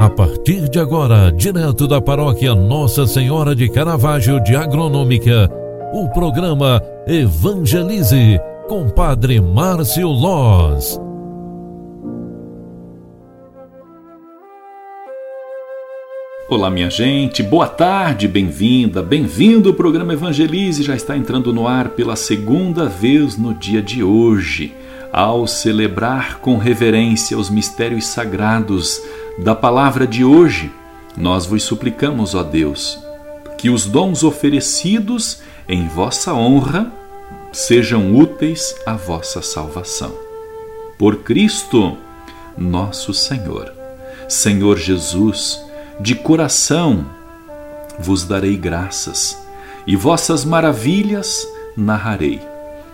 A 0.00 0.08
partir 0.08 0.66
de 0.70 0.78
agora, 0.78 1.30
direto 1.30 1.86
da 1.86 2.00
paróquia 2.00 2.54
Nossa 2.54 3.06
Senhora 3.06 3.54
de 3.54 3.68
Caravaggio 3.68 4.42
de 4.42 4.56
Agronômica, 4.56 5.46
o 5.92 6.08
programa 6.08 6.82
Evangelize 7.06 8.40
com 8.66 8.88
Padre 8.88 9.42
Márcio 9.42 10.08
Loz. 10.08 10.98
Olá, 16.48 16.70
minha 16.70 16.88
gente, 16.88 17.42
boa 17.42 17.66
tarde, 17.66 18.26
bem-vinda, 18.26 19.02
bem-vindo. 19.02 19.68
O 19.68 19.74
programa 19.74 20.14
Evangelize 20.14 20.82
já 20.82 20.96
está 20.96 21.14
entrando 21.14 21.52
no 21.52 21.68
ar 21.68 21.90
pela 21.90 22.16
segunda 22.16 22.86
vez 22.86 23.36
no 23.36 23.52
dia 23.52 23.82
de 23.82 24.02
hoje, 24.02 24.72
ao 25.12 25.46
celebrar 25.46 26.38
com 26.38 26.56
reverência 26.56 27.36
os 27.36 27.50
mistérios 27.50 28.06
sagrados 28.06 29.00
da 29.38 29.54
palavra 29.54 30.06
de 30.06 30.24
hoje, 30.24 30.70
nós 31.16 31.46
vos 31.46 31.62
suplicamos, 31.62 32.34
ó 32.34 32.42
Deus, 32.42 32.98
que 33.58 33.70
os 33.70 33.86
dons 33.86 34.22
oferecidos 34.22 35.42
em 35.68 35.88
vossa 35.88 36.32
honra 36.32 36.92
sejam 37.52 38.14
úteis 38.14 38.74
à 38.86 38.94
vossa 38.94 39.42
salvação. 39.42 40.12
Por 40.98 41.16
Cristo, 41.22 41.96
nosso 42.56 43.12
Senhor. 43.12 43.72
Senhor 44.28 44.78
Jesus, 44.78 45.60
de 45.98 46.14
coração 46.14 47.04
vos 47.98 48.24
darei 48.24 48.56
graças 48.56 49.36
e 49.86 49.96
vossas 49.96 50.44
maravilhas 50.44 51.46
narrarei. 51.76 52.40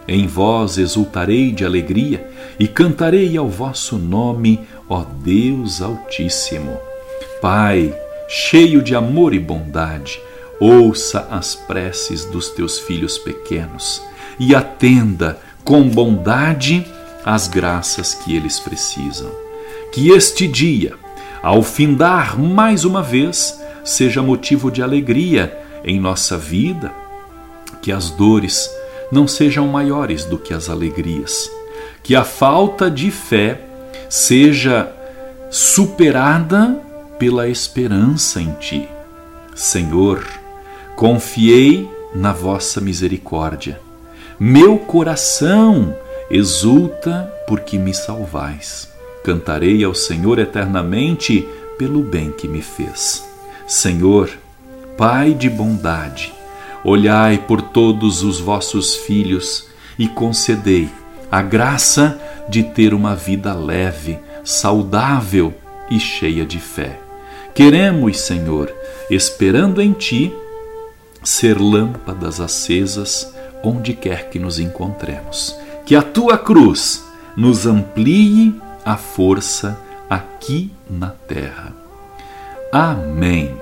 Em 0.08 0.26
vós 0.26 0.78
exultarei 0.78 1.50
de 1.50 1.64
alegria 1.64 2.28
e 2.58 2.68
cantarei 2.68 3.36
ao 3.36 3.48
vosso 3.48 3.98
nome 3.98 4.60
ó 4.88 5.04
Deus 5.22 5.82
Altíssimo. 5.82 6.78
Pai, 7.42 7.94
cheio 8.28 8.82
de 8.82 8.94
amor 8.94 9.34
e 9.34 9.38
bondade, 9.38 10.20
ouça 10.60 11.26
as 11.30 11.54
preces 11.54 12.24
dos 12.24 12.50
teus 12.50 12.78
filhos 12.78 13.18
pequenos 13.18 14.02
e 14.38 14.54
atenda 14.54 15.38
com 15.64 15.88
bondade 15.88 16.86
as 17.24 17.48
graças 17.48 18.14
que 18.14 18.34
eles 18.34 18.60
precisam. 18.60 19.30
Que 19.92 20.10
este 20.10 20.46
dia, 20.46 20.94
ao 21.42 21.62
findar 21.62 22.38
mais 22.38 22.84
uma 22.84 23.02
vez, 23.02 23.60
seja 23.84 24.22
motivo 24.22 24.70
de 24.70 24.82
alegria 24.82 25.58
em 25.84 25.98
nossa 25.98 26.38
vida, 26.38 26.92
que 27.82 27.90
as 27.90 28.10
dores 28.10 28.70
não 29.10 29.26
sejam 29.26 29.66
maiores 29.66 30.24
do 30.24 30.38
que 30.38 30.52
as 30.52 30.68
alegrias, 30.68 31.50
que 32.02 32.14
a 32.14 32.24
falta 32.24 32.90
de 32.90 33.10
fé 33.10 33.60
seja 34.08 34.92
superada 35.50 36.80
pela 37.18 37.48
esperança 37.48 38.40
em 38.40 38.52
ti. 38.54 38.88
Senhor, 39.54 40.24
confiei 40.94 41.88
na 42.14 42.32
vossa 42.32 42.80
misericórdia. 42.80 43.80
Meu 44.38 44.78
coração 44.78 45.96
exulta 46.30 47.32
porque 47.46 47.78
me 47.78 47.94
salvais. 47.94 48.88
Cantarei 49.24 49.82
ao 49.82 49.94
Senhor 49.94 50.38
eternamente 50.38 51.48
pelo 51.78 52.02
bem 52.02 52.30
que 52.30 52.46
me 52.46 52.62
fez. 52.62 53.24
Senhor, 53.66 54.30
Pai 54.96 55.34
de 55.34 55.50
bondade, 55.50 56.32
olhai 56.84 57.38
por 57.38 57.60
todos 57.60 58.22
os 58.22 58.38
vossos 58.40 58.94
filhos 58.94 59.66
e 59.98 60.08
concedei 60.08 60.88
a 61.30 61.42
graça 61.42 62.20
de 62.48 62.62
ter 62.62 62.94
uma 62.94 63.14
vida 63.14 63.54
leve, 63.54 64.18
saudável 64.44 65.52
e 65.90 65.98
cheia 65.98 66.44
de 66.44 66.58
fé. 66.58 67.00
Queremos, 67.54 68.20
Senhor, 68.20 68.72
esperando 69.10 69.80
em 69.80 69.92
Ti, 69.92 70.32
ser 71.22 71.60
lâmpadas 71.60 72.40
acesas 72.40 73.34
onde 73.62 73.94
quer 73.94 74.28
que 74.30 74.38
nos 74.38 74.58
encontremos. 74.58 75.56
Que 75.84 75.96
a 75.96 76.02
Tua 76.02 76.38
cruz 76.38 77.04
nos 77.36 77.66
amplie 77.66 78.54
a 78.84 78.96
força 78.96 79.78
aqui 80.08 80.70
na 80.88 81.08
terra. 81.08 81.74
Amém. 82.72 83.54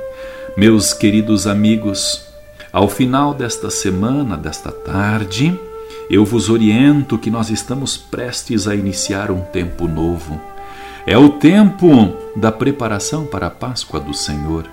Meus 0.57 0.93
queridos 0.93 1.47
amigos, 1.47 2.27
ao 2.75 2.89
final 2.89 3.33
desta 3.33 3.71
semana, 3.71 4.37
desta 4.37 4.73
tarde, 4.73 5.57
eu 6.11 6.25
vos 6.25 6.51
oriento 6.51 7.17
que 7.17 7.31
nós 7.31 7.49
estamos 7.49 7.97
prestes 7.97 8.67
a 8.67 8.75
iniciar 8.75 9.31
um 9.31 9.43
tempo 9.43 9.87
novo. 9.87 10.41
É 11.07 11.17
o 11.17 11.29
tempo 11.29 12.13
da 12.35 12.51
preparação 12.51 13.27
para 13.27 13.47
a 13.47 13.51
Páscoa 13.51 14.01
do 14.01 14.13
Senhor. 14.13 14.65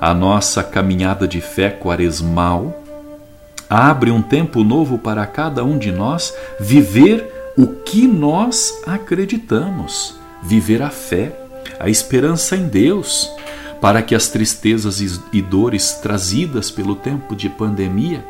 A 0.00 0.14
nossa 0.14 0.62
caminhada 0.62 1.26
de 1.26 1.40
fé 1.40 1.70
quaresmal 1.70 2.80
abre 3.68 4.12
um 4.12 4.22
tempo 4.22 4.62
novo 4.62 4.96
para 4.96 5.26
cada 5.26 5.64
um 5.64 5.78
de 5.78 5.90
nós 5.90 6.32
viver 6.60 7.52
o 7.58 7.66
que 7.66 8.06
nós 8.06 8.80
acreditamos, 8.86 10.14
viver 10.40 10.80
a 10.80 10.90
fé, 10.90 11.36
a 11.80 11.88
esperança 11.88 12.54
em 12.54 12.68
Deus, 12.68 13.28
para 13.82 14.00
que 14.00 14.14
as 14.14 14.28
tristezas 14.28 15.00
e 15.32 15.42
dores 15.42 15.94
trazidas 15.94 16.70
pelo 16.70 16.94
tempo 16.94 17.34
de 17.34 17.48
pandemia 17.48 18.24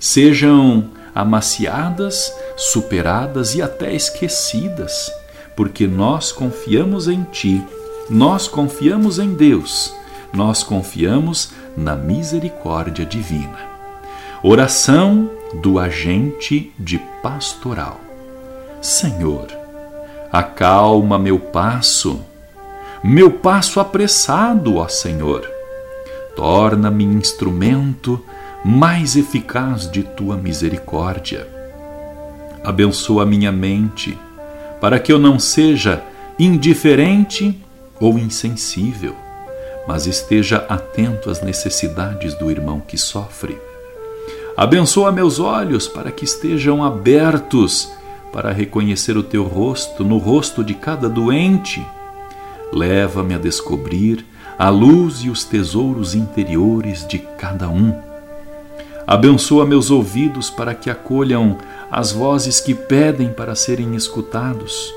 sejam 0.00 0.90
amaciadas, 1.14 2.34
superadas 2.56 3.54
e 3.54 3.62
até 3.62 3.94
esquecidas, 3.94 5.12
porque 5.54 5.86
nós 5.86 6.32
confiamos 6.32 7.06
em 7.06 7.22
Ti, 7.22 7.64
nós 8.10 8.48
confiamos 8.48 9.20
em 9.20 9.32
Deus, 9.32 9.94
nós 10.34 10.64
confiamos 10.64 11.50
na 11.76 11.94
misericórdia 11.94 13.06
divina. 13.06 13.58
Oração 14.42 15.30
do 15.62 15.78
agente 15.78 16.72
de 16.76 16.98
pastoral. 17.22 18.00
Senhor, 18.82 19.46
acalma 20.32 21.16
meu 21.16 21.38
passo, 21.38 22.20
meu 23.02 23.30
passo 23.30 23.80
apressado, 23.80 24.76
ó 24.76 24.88
Senhor. 24.88 25.48
Torna-me 26.34 27.04
instrumento 27.04 28.22
mais 28.64 29.16
eficaz 29.16 29.90
de 29.90 30.02
tua 30.02 30.36
misericórdia. 30.36 31.46
Abençoa 32.64 33.24
minha 33.24 33.52
mente, 33.52 34.18
para 34.80 34.98
que 34.98 35.12
eu 35.12 35.18
não 35.18 35.38
seja 35.38 36.02
indiferente 36.38 37.56
ou 38.00 38.18
insensível, 38.18 39.14
mas 39.86 40.06
esteja 40.06 40.66
atento 40.68 41.30
às 41.30 41.40
necessidades 41.40 42.34
do 42.34 42.50
irmão 42.50 42.80
que 42.80 42.98
sofre. 42.98 43.56
Abençoa 44.56 45.12
meus 45.12 45.38
olhos, 45.38 45.86
para 45.86 46.10
que 46.10 46.24
estejam 46.24 46.82
abertos 46.82 47.92
para 48.32 48.52
reconhecer 48.52 49.16
o 49.16 49.22
teu 49.22 49.44
rosto 49.44 50.02
no 50.02 50.18
rosto 50.18 50.64
de 50.64 50.74
cada 50.74 51.08
doente. 51.08 51.86
Leva-me 52.72 53.34
a 53.34 53.38
descobrir 53.38 54.24
a 54.58 54.68
luz 54.68 55.20
e 55.20 55.30
os 55.30 55.44
tesouros 55.44 56.14
interiores 56.14 57.06
de 57.06 57.18
cada 57.18 57.68
um 57.68 58.06
Abençoa 59.06 59.64
meus 59.64 59.88
ouvidos 59.88 60.50
para 60.50 60.74
que 60.74 60.90
acolham 60.90 61.56
as 61.88 62.10
vozes 62.10 62.58
que 62.58 62.74
pedem 62.74 63.32
para 63.32 63.54
serem 63.54 63.94
escutados 63.94 64.92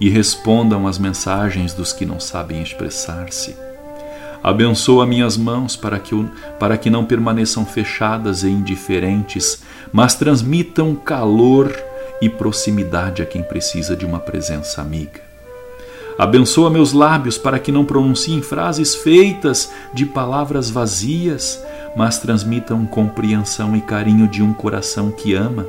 e 0.00 0.08
respondam 0.08 0.86
às 0.86 0.98
mensagens 0.98 1.74
dos 1.74 1.92
que 1.92 2.06
não 2.06 2.18
sabem 2.18 2.62
expressar-se. 2.62 3.54
Abençoa 4.42 5.04
minhas 5.04 5.36
mãos 5.36 5.76
para 5.76 5.98
que, 5.98 6.14
eu, 6.14 6.26
para 6.58 6.78
que 6.78 6.88
não 6.88 7.04
permaneçam 7.04 7.66
fechadas 7.66 8.44
e 8.44 8.48
indiferentes, 8.48 9.62
mas 9.92 10.14
transmitam 10.14 10.94
calor 10.94 11.70
e 12.22 12.30
proximidade 12.30 13.20
a 13.20 13.26
quem 13.26 13.42
precisa 13.42 13.94
de 13.94 14.06
uma 14.06 14.20
presença 14.20 14.80
amiga. 14.80 15.29
Abençoa 16.20 16.68
meus 16.68 16.92
lábios 16.92 17.38
para 17.38 17.58
que 17.58 17.72
não 17.72 17.82
pronunciem 17.82 18.42
frases 18.42 18.94
feitas 18.94 19.72
de 19.94 20.04
palavras 20.04 20.68
vazias, 20.68 21.58
mas 21.96 22.18
transmitam 22.18 22.84
compreensão 22.84 23.74
e 23.74 23.80
carinho 23.80 24.28
de 24.28 24.42
um 24.42 24.52
coração 24.52 25.10
que 25.10 25.32
ama. 25.32 25.66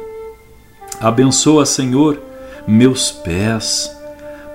Abençoa, 0.99 1.65
Senhor, 1.65 2.21
meus 2.67 3.11
pés, 3.11 3.97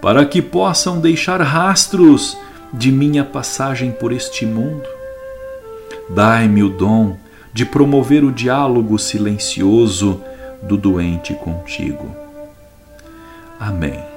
para 0.02 0.26
que 0.26 0.42
possam 0.42 1.00
deixar 1.00 1.40
rastros 1.40 2.36
de 2.74 2.92
minha 2.92 3.24
passagem 3.24 3.90
por 3.90 4.12
este 4.12 4.44
mundo. 4.44 4.86
Dai-me 6.10 6.62
o 6.62 6.68
dom 6.68 7.16
de 7.54 7.64
promover 7.64 8.22
o 8.22 8.30
diálogo 8.30 8.98
silencioso 8.98 10.20
do 10.62 10.76
doente 10.76 11.32
contigo. 11.32 12.14
Amém. 13.58 14.15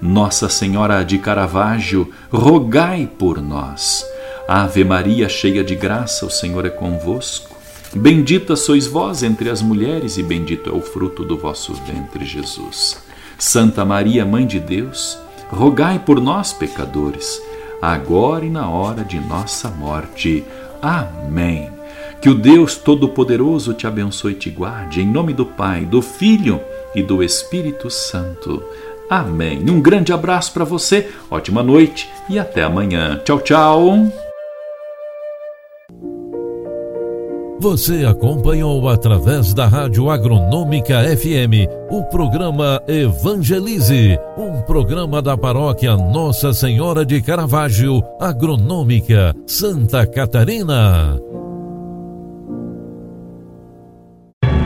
Nossa 0.00 0.48
Senhora 0.48 1.04
de 1.04 1.18
Caravaggio, 1.18 2.10
rogai 2.30 3.08
por 3.18 3.42
nós. 3.42 4.06
Ave 4.46 4.84
Maria, 4.84 5.28
cheia 5.28 5.64
de 5.64 5.74
graça, 5.74 6.24
o 6.24 6.30
Senhor 6.30 6.64
é 6.64 6.70
convosco. 6.70 7.56
Bendita 7.94 8.54
sois 8.54 8.86
vós 8.86 9.22
entre 9.22 9.50
as 9.50 9.60
mulheres, 9.60 10.16
e 10.16 10.22
bendito 10.22 10.70
é 10.70 10.72
o 10.72 10.80
fruto 10.80 11.24
do 11.24 11.36
vosso 11.36 11.74
ventre, 11.74 12.24
Jesus. 12.24 13.02
Santa 13.38 13.84
Maria, 13.84 14.24
Mãe 14.24 14.46
de 14.46 14.60
Deus, 14.60 15.18
rogai 15.48 15.98
por 15.98 16.20
nós, 16.20 16.52
pecadores, 16.52 17.42
agora 17.80 18.44
e 18.44 18.50
na 18.50 18.68
hora 18.68 19.04
de 19.04 19.18
nossa 19.18 19.68
morte. 19.70 20.44
Amém. 20.80 21.70
Que 22.20 22.28
o 22.28 22.34
Deus 22.34 22.76
Todo-Poderoso 22.76 23.74
te 23.74 23.86
abençoe 23.86 24.32
e 24.32 24.36
te 24.36 24.50
guarde, 24.50 25.00
em 25.00 25.06
nome 25.06 25.32
do 25.32 25.46
Pai, 25.46 25.84
do 25.84 26.02
Filho 26.02 26.60
e 26.94 27.02
do 27.02 27.22
Espírito 27.22 27.88
Santo. 27.90 28.62
Amém. 29.08 29.64
Um 29.68 29.80
grande 29.80 30.12
abraço 30.12 30.52
para 30.52 30.64
você, 30.64 31.08
ótima 31.30 31.62
noite 31.62 32.08
e 32.28 32.38
até 32.38 32.62
amanhã. 32.62 33.20
Tchau, 33.24 33.40
tchau. 33.40 34.08
Você 37.60 38.04
acompanhou 38.04 38.88
através 38.88 39.52
da 39.52 39.66
Rádio 39.66 40.08
Agronômica 40.08 41.02
FM 41.16 41.66
o 41.90 42.04
programa 42.04 42.80
Evangelize, 42.86 44.16
um 44.36 44.62
programa 44.62 45.20
da 45.20 45.36
paróquia 45.36 45.96
Nossa 45.96 46.52
Senhora 46.52 47.04
de 47.04 47.20
Caravaggio, 47.20 48.00
Agronômica, 48.20 49.34
Santa 49.44 50.06
Catarina. 50.06 51.18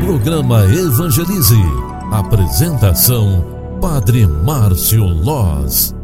Programa 0.04 0.64
Evangelize. 0.66 1.56
Apresentação 2.12 3.61
Padre 3.82 4.28
Márcio 4.28 5.04
Loz. 5.08 6.01